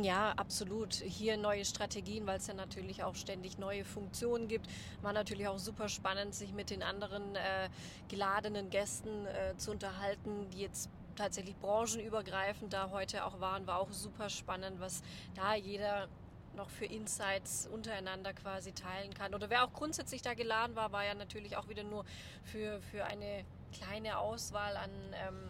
Ja, 0.00 0.32
absolut. 0.36 0.94
Hier 0.94 1.36
neue 1.36 1.66
Strategien, 1.66 2.26
weil 2.26 2.38
es 2.38 2.46
ja 2.46 2.54
natürlich 2.54 3.04
auch 3.04 3.14
ständig 3.14 3.58
neue 3.58 3.84
Funktionen 3.84 4.48
gibt. 4.48 4.66
War 5.02 5.12
natürlich 5.12 5.48
auch 5.48 5.58
super 5.58 5.90
spannend, 5.90 6.34
sich 6.34 6.54
mit 6.54 6.70
den 6.70 6.82
anderen 6.82 7.36
äh, 7.36 7.68
geladenen 8.08 8.70
Gästen 8.70 9.26
äh, 9.26 9.54
zu 9.58 9.70
unterhalten, 9.70 10.48
die 10.50 10.60
jetzt 10.60 10.88
tatsächlich 11.14 11.56
branchenübergreifend 11.56 12.72
da 12.72 12.90
heute 12.90 13.26
auch 13.26 13.40
waren. 13.40 13.66
War 13.66 13.80
auch 13.80 13.92
super 13.92 14.30
spannend, 14.30 14.80
was 14.80 15.02
da 15.34 15.54
jeder 15.54 16.08
noch 16.54 16.70
für 16.70 16.84
Insights 16.84 17.66
untereinander 17.66 18.32
quasi 18.32 18.72
teilen 18.72 19.14
kann. 19.14 19.34
Oder 19.34 19.50
wer 19.50 19.64
auch 19.64 19.72
grundsätzlich 19.72 20.22
da 20.22 20.34
geladen 20.34 20.76
war, 20.76 20.92
war 20.92 21.04
ja 21.04 21.14
natürlich 21.14 21.56
auch 21.56 21.68
wieder 21.68 21.84
nur 21.84 22.04
für, 22.44 22.80
für 22.82 23.04
eine 23.04 23.44
kleine 23.72 24.18
Auswahl 24.18 24.76
an 24.76 24.90
ähm, 25.14 25.48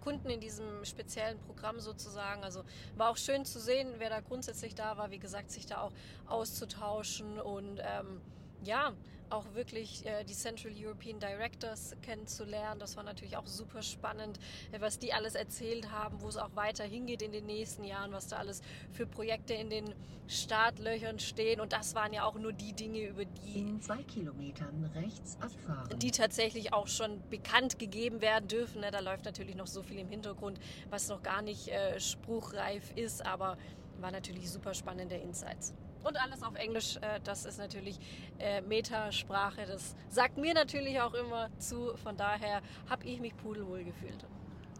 Kunden 0.00 0.30
in 0.30 0.40
diesem 0.40 0.84
speziellen 0.84 1.38
Programm 1.40 1.80
sozusagen. 1.80 2.42
Also 2.42 2.64
war 2.96 3.10
auch 3.10 3.16
schön 3.16 3.44
zu 3.44 3.60
sehen, 3.60 3.94
wer 3.98 4.10
da 4.10 4.20
grundsätzlich 4.20 4.74
da 4.74 4.96
war, 4.96 5.10
wie 5.10 5.18
gesagt, 5.18 5.50
sich 5.50 5.66
da 5.66 5.82
auch 5.82 5.92
auszutauschen 6.26 7.38
und 7.38 7.80
ähm, 7.80 8.20
ja, 8.62 8.92
auch 9.30 9.44
wirklich 9.54 10.04
äh, 10.06 10.24
die 10.24 10.34
Central 10.34 10.72
European 10.76 11.18
Directors 11.18 11.96
kennenzulernen. 12.02 12.80
Das 12.80 12.96
war 12.96 13.02
natürlich 13.02 13.36
auch 13.36 13.46
super 13.46 13.82
spannend, 13.82 14.38
äh, 14.72 14.80
was 14.80 14.98
die 14.98 15.12
alles 15.12 15.34
erzählt 15.34 15.90
haben, 15.90 16.20
wo 16.20 16.28
es 16.28 16.36
auch 16.36 16.54
weiter 16.56 16.84
hingeht 16.84 17.22
in 17.22 17.32
den 17.32 17.46
nächsten 17.46 17.84
Jahren, 17.84 18.12
was 18.12 18.28
da 18.28 18.36
alles 18.36 18.60
für 18.92 19.06
Projekte 19.06 19.54
in 19.54 19.70
den 19.70 19.94
Startlöchern 20.26 21.18
stehen. 21.18 21.60
Und 21.60 21.72
das 21.72 21.94
waren 21.94 22.12
ja 22.12 22.24
auch 22.24 22.34
nur 22.36 22.52
die 22.52 22.72
Dinge, 22.72 23.06
über 23.08 23.24
die 23.24 23.58
In 23.60 23.80
zwei 23.80 24.02
Kilometern 24.04 24.84
rechts 24.94 25.36
abfahren. 25.40 25.98
die 25.98 26.10
tatsächlich 26.10 26.72
auch 26.72 26.86
schon 26.88 27.20
bekannt 27.30 27.78
gegeben 27.78 28.20
werden 28.20 28.48
dürfen. 28.48 28.80
Ne? 28.80 28.90
Da 28.90 29.00
läuft 29.00 29.24
natürlich 29.24 29.56
noch 29.56 29.66
so 29.66 29.82
viel 29.82 29.98
im 29.98 30.08
Hintergrund, 30.08 30.60
was 30.88 31.08
noch 31.08 31.22
gar 31.22 31.42
nicht 31.42 31.68
äh, 31.68 31.98
spruchreif 31.98 32.92
ist, 32.96 33.24
aber 33.26 33.56
war 34.00 34.10
natürlich 34.12 34.50
super 34.50 34.72
spannende 34.74 35.16
Insights. 35.16 35.74
Und 36.02 36.16
alles 36.20 36.42
auf 36.42 36.54
Englisch, 36.54 36.96
äh, 36.96 37.20
das 37.24 37.44
ist 37.44 37.58
natürlich 37.58 37.98
äh, 38.38 38.60
Metasprache. 38.62 39.66
Das 39.66 39.94
sagt 40.08 40.38
mir 40.38 40.54
natürlich 40.54 41.00
auch 41.00 41.14
immer 41.14 41.48
zu. 41.58 41.92
Von 42.02 42.16
daher 42.16 42.62
habe 42.88 43.04
ich 43.04 43.20
mich 43.20 43.36
pudelwohl 43.36 43.84
gefühlt. 43.84 44.24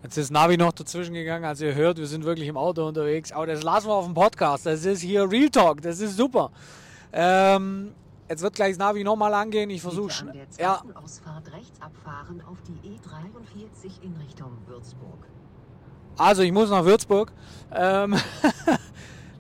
Jetzt 0.03 0.17
ist 0.17 0.31
Navi 0.31 0.57
noch 0.57 0.73
dazwischen 0.73 1.13
gegangen, 1.13 1.45
als 1.45 1.61
ihr 1.61 1.75
hört, 1.75 1.99
wir 1.99 2.07
sind 2.07 2.25
wirklich 2.25 2.49
im 2.49 2.57
Auto 2.57 2.87
unterwegs. 2.87 3.33
Aber 3.33 3.47
das 3.47 3.63
lassen 3.63 3.89
wir 3.89 3.95
auf 3.95 4.07
dem 4.07 4.15
Podcast. 4.15 4.65
Das 4.65 4.85
ist 4.87 5.03
hier 5.03 5.31
Real 5.31 5.51
Talk. 5.51 5.83
Das 5.83 6.01
ist 6.01 6.17
super. 6.17 6.51
Ähm, 7.13 7.93
jetzt 8.27 8.41
wird 8.41 8.55
gleich 8.55 8.71
das 8.71 8.79
Navi 8.79 9.05
nochmal 9.05 9.35
angehen. 9.35 9.69
Ich 9.69 9.83
versuche 9.83 10.05
an 10.05 10.11
schnell. 10.11 10.47
Ja, 10.59 10.83
Ausfahrt 10.95 11.53
rechts 11.53 11.83
abfahren 11.83 12.43
auf 12.51 12.57
die 12.63 12.89
E43 12.89 14.03
in 14.03 14.17
Richtung 14.17 14.57
Würzburg. 14.67 15.27
Also 16.17 16.43
ich 16.43 16.53
muss 16.53 16.71
nach 16.71 16.85
Würzburg. 16.85 17.33
Ähm, 17.73 18.17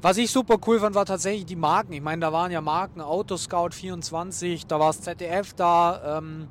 was 0.02 0.16
ich 0.16 0.30
super 0.30 0.56
cool 0.66 0.80
fand, 0.80 0.94
war 0.94 1.04
tatsächlich 1.04 1.44
die 1.46 1.56
Marken. 1.56 1.92
Ich 1.92 2.00
meine, 2.00 2.20
da 2.20 2.32
waren 2.32 2.50
ja 2.50 2.60
Marken, 2.60 3.00
Autoscout 3.00 3.70
24, 3.72 4.66
da 4.66 4.80
war 4.80 4.88
das 4.88 5.02
ZDF 5.02 5.52
da. 5.54 6.18
Ähm, 6.18 6.48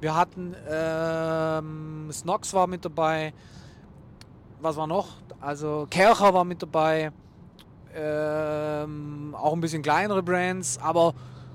wir 0.00 0.14
hatten 0.14 0.54
ähm, 0.68 2.10
Snox 2.12 2.52
war 2.52 2.66
mit 2.66 2.84
dabei. 2.84 3.32
Was 4.60 4.76
war 4.76 4.86
noch? 4.86 5.08
Also 5.40 5.86
Kercher 5.88 6.34
war 6.34 6.44
mit 6.44 6.62
dabei. 6.62 7.12
Ähm, 7.94 9.34
auch 9.38 9.52
ein 9.52 9.60
bisschen 9.60 9.82
kleinere 9.82 10.22
Brands, 10.22 10.78
aber 10.78 11.14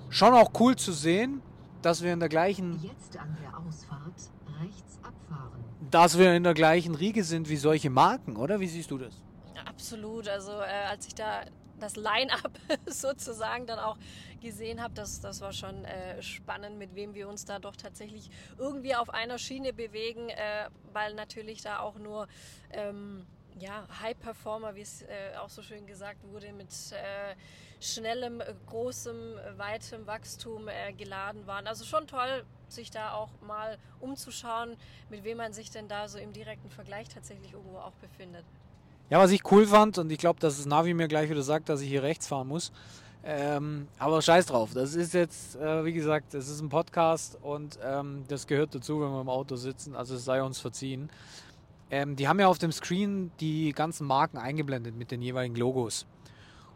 schon 0.10 0.34
auch 0.34 0.52
cool 0.60 0.76
zu 0.76 0.92
sehen, 0.92 1.42
dass 1.82 2.02
wir 2.02 2.14
in 2.14 2.20
der 2.20 2.30
gleichen 2.30 2.80
Jetzt 2.82 3.18
an 3.18 3.36
der 3.42 3.58
Ausfahrt 3.58 4.14
rechts 4.62 5.00
abfahren. 5.04 5.64
dass 5.92 6.18
wir 6.18 6.34
in 6.36 6.44
der 6.44 6.54
gleichen 6.54 6.96
Riege 6.96 7.24
sind 7.24 7.50
wie 7.50 7.58
solche 7.58 7.90
Marken, 7.90 8.36
oder? 8.36 8.60
Wie 8.60 8.68
siehst 8.68 8.92
du 8.92 8.98
das? 8.98 9.14
Absolut. 9.78 10.28
Also 10.28 10.54
äh, 10.54 10.86
als 10.90 11.06
ich 11.06 11.14
da 11.14 11.44
das 11.80 11.96
Line-up 11.96 12.52
sozusagen 12.88 13.68
dann 13.68 13.78
auch 13.78 13.98
gesehen 14.42 14.82
habe, 14.82 14.96
das, 14.96 15.20
das 15.22 15.40
war 15.42 15.54
schon 15.54 15.86
äh, 15.86 16.20
spannend, 16.24 16.80
mit 16.80 16.96
wem 16.96 17.14
wir 17.14 17.30
uns 17.30 17.46
da 17.46 17.60
doch 17.60 17.76
tatsächlich 17.76 18.32
irgendwie 18.58 18.96
auf 18.96 19.12
einer 19.12 19.38
Schiene 19.38 19.74
bewegen, 19.74 20.30
äh, 20.30 20.70
weil 20.94 21.14
natürlich 21.14 21.62
da 21.62 21.80
auch 21.80 22.00
nur 22.00 22.28
ähm, 22.72 23.28
ja, 23.60 23.88
High-Performer, 24.02 24.74
wie 24.74 24.82
es 24.82 25.04
äh, 25.04 25.36
auch 25.40 25.50
so 25.50 25.62
schön 25.62 25.86
gesagt 25.86 26.24
wurde, 26.24 26.52
mit 26.54 26.70
äh, 26.92 27.36
schnellem, 27.80 28.42
großem, 28.66 29.36
weitem 29.58 30.08
Wachstum 30.08 30.68
äh, 30.68 30.92
geladen 30.94 31.46
waren. 31.46 31.68
Also 31.68 31.86
schon 31.86 32.08
toll, 32.08 32.46
sich 32.68 32.90
da 32.90 33.14
auch 33.14 33.30
mal 33.42 33.78
umzuschauen, 34.00 34.76
mit 35.10 35.24
wem 35.24 35.38
man 35.38 35.54
sich 35.54 35.70
denn 35.70 35.88
da 35.88 36.08
so 36.08 36.18
im 36.18 36.34
direkten 36.34 36.72
Vergleich 36.72 37.10
tatsächlich 37.10 37.54
irgendwo 37.54 37.78
auch 37.78 37.94
befindet. 38.02 38.44
Ja, 39.10 39.20
was 39.20 39.32
ich 39.32 39.50
cool 39.52 39.66
fand, 39.66 39.98
und 39.98 40.12
ich 40.12 40.18
glaube, 40.18 40.40
dass 40.40 40.58
das 40.58 40.66
Navi 40.66 40.94
mir 40.94 41.08
gleich 41.08 41.30
wieder 41.30 41.42
sagt, 41.42 41.70
dass 41.70 41.82
ich 41.82 41.88
hier 41.88 42.04
rechts 42.04 42.28
fahren 42.28 42.48
muss. 42.48 42.74
Ähm, 43.24 43.88
aber 44.00 44.22
scheiß 44.22 44.48
drauf. 44.48 44.72
Das 44.74 44.96
ist 44.96 45.14
jetzt, 45.14 45.56
äh, 45.56 45.84
wie 45.86 45.94
gesagt, 45.94 46.34
das 46.34 46.48
ist 46.50 46.62
ein 46.62 46.70
Podcast 46.70 47.38
und 47.42 47.78
ähm, 47.84 48.24
das 48.28 48.48
gehört 48.48 48.76
dazu, 48.76 49.02
wenn 49.02 49.12
wir 49.12 49.22
im 49.22 49.30
Auto 49.30 49.56
sitzen. 49.56 49.96
Also 49.96 50.16
es 50.16 50.26
sei 50.26 50.42
uns 50.42 50.60
verziehen. 50.60 51.10
Ähm, 51.90 52.16
die 52.16 52.28
haben 52.28 52.40
ja 52.40 52.48
auf 52.48 52.58
dem 52.58 52.72
Screen 52.72 53.32
die 53.40 53.72
ganzen 53.72 54.08
Marken 54.08 54.38
eingeblendet 54.38 54.96
mit 54.96 55.12
den 55.12 55.22
jeweiligen 55.22 55.56
Logos. 55.56 56.06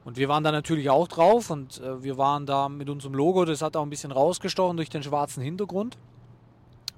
Und 0.04 0.18
wir 0.18 0.30
waren 0.30 0.44
da 0.44 0.52
natürlich 0.52 0.90
auch 0.90 1.08
drauf 1.08 1.50
und 1.50 1.80
äh, 1.80 2.02
wir 2.02 2.18
waren 2.18 2.46
da 2.46 2.70
mit 2.70 2.90
unserem 2.90 3.14
Logo, 3.14 3.46
das 3.46 3.62
hat 3.62 3.78
auch 3.78 3.84
ein 3.84 3.90
bisschen 3.90 4.12
rausgestochen 4.12 4.78
durch 4.78 4.90
den 4.90 5.04
schwarzen 5.04 5.44
Hintergrund. 5.44 5.98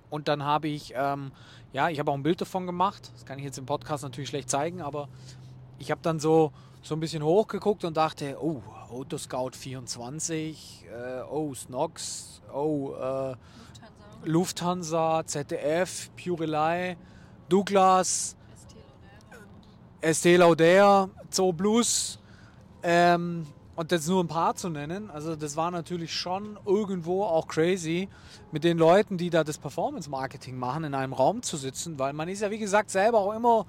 Und 0.10 0.28
dann 0.28 0.44
habe 0.44 0.68
ich, 0.68 0.94
ähm, 0.96 1.32
ja, 1.74 1.90
ich 1.90 2.00
habe 2.00 2.12
auch 2.12 2.16
ein 2.16 2.24
Bild 2.24 2.40
davon 2.40 2.66
gemacht. 2.68 3.12
Das 3.14 3.26
kann 3.26 3.40
ich 3.40 3.46
jetzt 3.46 3.58
im 3.58 3.66
Podcast 3.66 4.04
natürlich 4.04 4.30
schlecht 4.30 4.50
zeigen, 4.50 4.82
aber 4.82 5.10
ich 5.80 5.92
habe 5.92 6.02
dann 6.04 6.20
so, 6.20 6.52
so 6.84 6.96
ein 6.96 7.00
bisschen 7.00 7.24
hochgeguckt 7.24 7.84
und 7.84 7.98
dachte, 7.98 8.38
oh, 8.42 8.62
Autoscout 8.90 9.52
24, 9.54 10.86
äh, 10.86 11.22
oh, 11.24 11.54
Snox, 11.56 12.42
oh, 12.54 12.94
äh, 12.94 13.36
Lufthansa, 14.24 15.24
ZDF, 15.26 16.12
Purelei, 16.16 16.96
Douglas, 17.50 18.38
Estée 20.00 20.38
Lauder, 20.38 21.10
Zoo 21.32 21.54
Plus 21.54 22.20
ähm, 22.84 23.48
und 23.76 23.92
jetzt 23.92 24.08
nur 24.08 24.24
ein 24.24 24.28
paar 24.28 24.56
zu 24.56 24.70
nennen. 24.70 25.10
Also 25.10 25.36
das 25.36 25.56
war 25.56 25.72
natürlich 25.72 26.14
schon 26.14 26.60
irgendwo 26.66 27.24
auch 27.24 27.48
crazy, 27.48 28.08
mit 28.52 28.64
den 28.64 28.78
Leuten, 28.78 29.18
die 29.18 29.30
da 29.30 29.44
das 29.44 29.58
Performance-Marketing 29.58 30.58
machen, 30.58 30.84
in 30.84 30.94
einem 30.94 31.14
Raum 31.14 31.42
zu 31.42 31.58
sitzen, 31.58 31.98
weil 31.98 32.14
man 32.14 32.30
ist 32.30 32.42
ja 32.42 32.52
wie 32.52 32.60
gesagt 32.60 32.92
selber 32.92 33.20
auch 33.20 33.34
immer, 33.34 33.66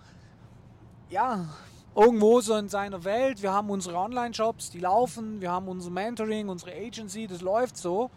ja, 1.11 1.49
irgendwo 1.95 2.41
so 2.41 2.57
in 2.57 2.69
seiner 2.69 3.05
Welt. 3.05 3.43
Wir 3.43 3.53
haben 3.53 3.71
unsere 3.71 3.97
Online-Shops, 3.97 4.71
die 4.71 4.81
laufen, 4.81 5.41
wir 5.41 5.51
haben 5.51 5.69
unser 5.69 5.91
Mentoring, 5.91 6.49
unsere 6.49 6.73
Agency, 6.73 7.27
das 7.27 7.41
läuft 7.41 7.77
so. 7.77 8.11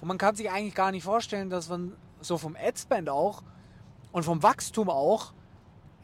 Und 0.00 0.08
man 0.08 0.18
kann 0.18 0.36
sich 0.36 0.50
eigentlich 0.50 0.74
gar 0.74 0.90
nicht 0.90 1.04
vorstellen, 1.04 1.50
dass 1.50 1.68
man 1.68 1.92
so 2.20 2.38
vom 2.38 2.56
Adspend 2.56 3.08
auch 3.08 3.42
und 4.12 4.22
vom 4.22 4.42
Wachstum 4.42 4.88
auch 4.88 5.32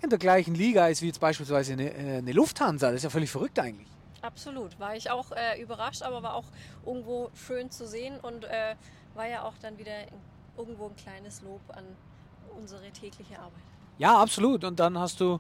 in 0.03 0.11
der 0.11 0.19
gleichen 0.19 0.55
Liga 0.55 0.89
ist 0.89 1.01
wie 1.01 1.07
jetzt 1.07 1.21
beispielsweise 1.21 1.75
eine, 1.75 1.95
äh, 1.95 2.19
eine 2.19 2.33
Lufthansa. 2.33 2.89
Das 2.89 2.97
ist 2.97 3.05
ja 3.05 3.11
völlig 3.11 3.31
verrückt 3.31 3.59
eigentlich. 3.59 3.92
Absolut, 4.21 4.79
war 4.79 4.95
ich 4.95 5.11
auch 5.11 5.33
äh, 5.33 5.61
überrascht, 5.61 6.03
aber 6.03 6.23
war 6.23 6.35
auch 6.35 6.45
irgendwo 6.87 7.31
schön 7.35 7.71
zu 7.71 7.87
sehen 7.87 8.19
und 8.21 8.45
äh, 8.45 8.75
war 9.15 9.27
ja 9.29 9.43
auch 9.43 9.55
dann 9.61 9.79
wieder 9.79 9.93
irgendwo 10.57 10.87
ein 10.87 10.97
kleines 10.97 11.43
Lob 11.43 11.61
an 11.69 11.85
unsere 12.57 12.91
tägliche 12.91 13.39
Arbeit. 13.39 13.63
Ja, 13.99 14.21
absolut. 14.21 14.65
Und 14.65 14.79
dann 14.81 14.99
hast 14.99 15.21
du, 15.21 15.39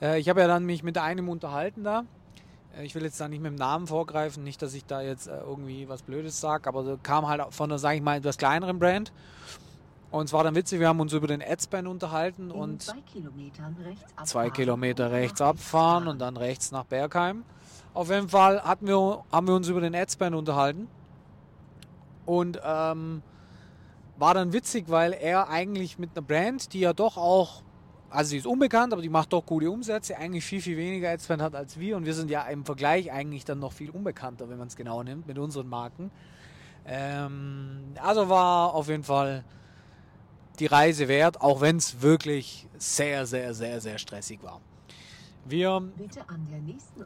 äh, 0.00 0.18
ich 0.18 0.28
habe 0.28 0.40
ja 0.40 0.46
dann 0.48 0.64
mich 0.64 0.82
mit 0.82 0.98
einem 0.98 1.28
unterhalten 1.28 1.84
da. 1.84 2.04
Äh, 2.76 2.84
Ich 2.84 2.94
will 2.94 3.02
jetzt 3.04 3.20
da 3.20 3.28
nicht 3.28 3.40
mit 3.40 3.52
dem 3.52 3.56
Namen 3.56 3.86
vorgreifen, 3.86 4.42
nicht, 4.42 4.60
dass 4.62 4.74
ich 4.74 4.84
da 4.84 5.00
jetzt 5.00 5.26
äh, 5.28 5.38
irgendwie 5.38 5.88
was 5.88 6.02
Blödes 6.02 6.40
sage, 6.40 6.68
aber 6.68 6.82
da 6.82 6.96
kam 7.02 7.28
halt 7.28 7.42
von 7.54 7.68
der, 7.68 7.78
sage 7.78 7.96
ich 7.96 8.02
mal, 8.02 8.16
etwas 8.18 8.36
kleineren 8.38 8.78
Brand. 8.78 9.12
Und 10.10 10.26
es 10.26 10.32
war 10.32 10.44
dann 10.44 10.54
witzig, 10.54 10.78
wir 10.78 10.86
haben 10.88 11.00
uns 11.00 11.12
über 11.12 11.26
den 11.26 11.42
Adspend 11.42 11.88
unterhalten 11.88 12.50
In 12.50 12.56
und 12.56 12.82
zwei 12.82 13.00
Kilometern 13.00 13.76
rechts 13.82 14.02
abfahren. 14.04 14.26
zwei 14.26 14.50
Kilometer 14.50 15.10
rechts 15.10 15.40
abfahren 15.40 16.04
fahren. 16.04 16.08
und 16.08 16.18
dann 16.20 16.36
rechts 16.36 16.70
nach 16.70 16.84
Bergheim. 16.84 17.44
Auf 17.94 18.10
jeden 18.10 18.28
Fall 18.28 18.60
hatten 18.62 18.88
wir, 18.88 19.24
haben 19.30 19.46
wir 19.46 19.54
uns 19.54 19.68
über 19.68 19.80
den 19.80 19.94
Adspend 19.94 20.34
unterhalten. 20.34 20.88
Und 22.26 22.60
ähm, 22.64 23.22
war 24.16 24.34
dann 24.34 24.52
witzig, 24.52 24.86
weil 24.88 25.12
er 25.12 25.48
eigentlich 25.48 25.98
mit 25.98 26.10
einer 26.16 26.26
Brand, 26.26 26.72
die 26.72 26.80
ja 26.80 26.92
doch 26.92 27.16
auch, 27.16 27.62
also 28.10 28.30
sie 28.30 28.38
ist 28.38 28.46
unbekannt, 28.46 28.92
aber 28.92 29.02
die 29.02 29.08
macht 29.08 29.32
doch 29.32 29.46
gute 29.46 29.70
Umsätze, 29.70 30.16
eigentlich 30.16 30.44
viel, 30.44 30.60
viel 30.60 30.76
weniger 30.76 31.10
Adspend 31.10 31.40
hat 31.40 31.54
als 31.54 31.78
wir. 31.78 31.96
Und 31.96 32.04
wir 32.04 32.14
sind 32.14 32.30
ja 32.30 32.42
im 32.42 32.64
Vergleich 32.64 33.12
eigentlich 33.12 33.44
dann 33.44 33.60
noch 33.60 33.72
viel 33.72 33.90
unbekannter, 33.90 34.48
wenn 34.48 34.58
man 34.58 34.68
es 34.68 34.74
genau 34.74 35.04
nimmt, 35.04 35.28
mit 35.28 35.38
unseren 35.38 35.68
Marken. 35.68 36.10
Ähm, 36.86 37.94
also 38.02 38.28
war 38.28 38.74
auf 38.74 38.88
jeden 38.88 39.04
Fall 39.04 39.44
die 40.58 40.66
Reise 40.66 41.06
wert, 41.06 41.40
auch 41.40 41.60
wenn 41.60 41.76
es 41.76 42.02
wirklich 42.02 42.68
sehr, 42.76 43.26
sehr, 43.26 43.54
sehr, 43.54 43.80
sehr 43.80 43.98
stressig 43.98 44.42
war. 44.42 44.60
Wir 45.46 45.90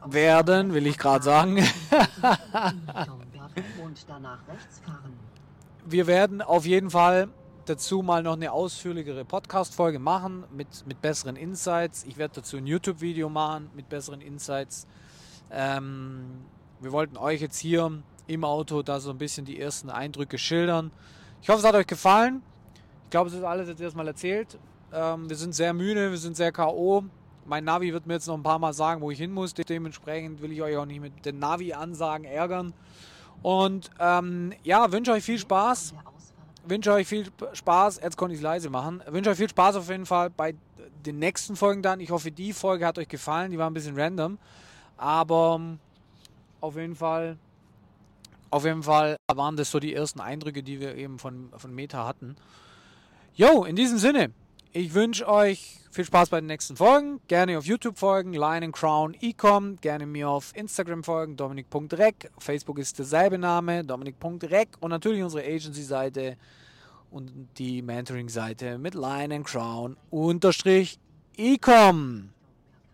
werden, 0.05 0.73
will 0.73 0.87
ich 0.87 0.97
gerade 0.97 1.23
sagen, 1.23 1.57
wir 5.85 6.07
werden 6.07 6.41
auf 6.41 6.65
jeden 6.65 6.89
Fall 6.89 7.27
dazu 7.65 8.01
mal 8.01 8.23
noch 8.23 8.33
eine 8.33 8.51
ausführlichere 8.51 9.25
Podcast-Folge 9.25 9.99
machen 9.99 10.45
mit, 10.51 10.87
mit 10.87 11.01
besseren 11.01 11.35
Insights. 11.35 12.05
Ich 12.05 12.17
werde 12.17 12.35
dazu 12.35 12.57
ein 12.57 12.65
YouTube-Video 12.65 13.29
machen 13.29 13.69
mit 13.75 13.89
besseren 13.89 14.21
Insights. 14.21 14.87
Ähm, 15.51 16.45
wir 16.79 16.91
wollten 16.91 17.17
euch 17.17 17.41
jetzt 17.41 17.59
hier 17.59 17.91
im 18.27 18.43
Auto 18.45 18.83
da 18.83 18.99
so 18.99 19.09
ein 19.09 19.17
bisschen 19.17 19.45
die 19.45 19.59
ersten 19.59 19.89
Eindrücke 19.89 20.37
schildern. 20.37 20.91
Ich 21.41 21.49
hoffe, 21.49 21.59
es 21.59 21.65
hat 21.65 21.75
euch 21.75 21.87
gefallen. 21.87 22.41
Ich 23.03 23.09
glaube, 23.09 23.29
es 23.29 23.35
ist 23.35 23.43
alles 23.43 23.67
jetzt 23.67 23.81
erstmal 23.81 24.07
erzählt. 24.07 24.57
Ähm, 24.93 25.29
wir 25.29 25.35
sind 25.35 25.53
sehr 25.53 25.73
müde, 25.73 26.11
wir 26.11 26.17
sind 26.17 26.37
sehr 26.37 26.51
K.O. 26.51 27.03
Mein 27.49 27.63
Navi 27.63 27.91
wird 27.91 28.05
mir 28.05 28.13
jetzt 28.13 28.27
noch 28.27 28.35
ein 28.35 28.43
paar 28.43 28.59
Mal 28.59 28.73
sagen, 28.73 29.01
wo 29.01 29.09
ich 29.09 29.17
hin 29.17 29.31
muss. 29.31 29.55
Dementsprechend 29.55 30.39
will 30.39 30.51
ich 30.51 30.61
euch 30.61 30.77
auch 30.77 30.85
nicht 30.85 31.01
mit 31.01 31.25
den 31.25 31.39
Navi-Ansagen 31.39 32.23
ärgern. 32.25 32.73
Und 33.41 33.89
ähm, 33.99 34.53
ja, 34.63 34.91
wünsche 34.91 35.11
euch 35.13 35.23
viel 35.23 35.39
Spaß. 35.39 35.95
Wünsche 36.67 36.93
euch 36.93 37.07
viel 37.07 37.25
Spaß. 37.53 38.01
Jetzt 38.03 38.17
konnte 38.17 38.35
ich 38.35 38.39
es 38.39 38.43
leise 38.43 38.69
machen. 38.69 39.01
Wünsche 39.07 39.31
euch 39.31 39.37
viel 39.37 39.49
Spaß 39.49 39.77
auf 39.77 39.89
jeden 39.89 40.05
Fall 40.05 40.29
bei 40.29 40.53
den 41.03 41.17
nächsten 41.17 41.55
Folgen 41.55 41.81
dann. 41.81 41.99
Ich 41.99 42.11
hoffe, 42.11 42.29
die 42.29 42.53
Folge 42.53 42.85
hat 42.85 42.99
euch 42.99 43.07
gefallen. 43.07 43.49
Die 43.49 43.57
war 43.57 43.67
ein 43.67 43.73
bisschen 43.73 43.99
random. 43.99 44.37
Aber 44.95 45.57
ähm, 45.59 45.79
auf 46.61 46.75
jeden 46.75 46.95
Fall 46.95 47.35
auf 48.51 48.63
jeden 48.63 48.83
Fall 48.83 49.17
waren 49.27 49.57
das 49.57 49.71
so 49.71 49.79
die 49.79 49.93
ersten 49.95 50.19
Eindrücke, 50.19 50.61
die 50.61 50.79
wir 50.79 50.95
eben 50.95 51.17
von, 51.17 51.49
von 51.57 51.73
Meta 51.73 52.05
hatten. 52.05 52.35
Jo, 53.35 53.63
in 53.63 53.75
diesem 53.75 53.97
Sinne, 53.97 54.31
ich 54.71 54.93
wünsche 54.93 55.27
euch 55.27 55.79
viel 55.91 56.05
Spaß 56.05 56.29
bei 56.29 56.39
den 56.39 56.47
nächsten 56.47 56.75
Folgen. 56.75 57.19
Gerne 57.27 57.57
auf 57.57 57.65
YouTube 57.65 57.97
folgen, 57.97 58.33
Lion 58.33 58.71
Crown 58.71 59.15
Ecom. 59.19 59.77
Gerne 59.77 60.05
mir 60.05 60.29
auf 60.29 60.55
Instagram 60.55 61.03
folgen, 61.03 61.35
dominik.rec. 61.35 62.31
Facebook 62.37 62.77
ist 62.77 62.99
derselbe 62.99 63.37
Name, 63.37 63.83
dominik.rec. 63.83 64.69
Und 64.79 64.91
natürlich 64.91 65.23
unsere 65.23 65.43
Agency-Seite 65.43 66.37
und 67.09 67.49
die 67.57 67.81
Mentoring-Seite 67.81 68.77
mit 68.77 68.93
Lion 68.93 69.43
Crown 69.43 69.97
unterstrich 70.11 70.99
Ecom. 71.35 72.29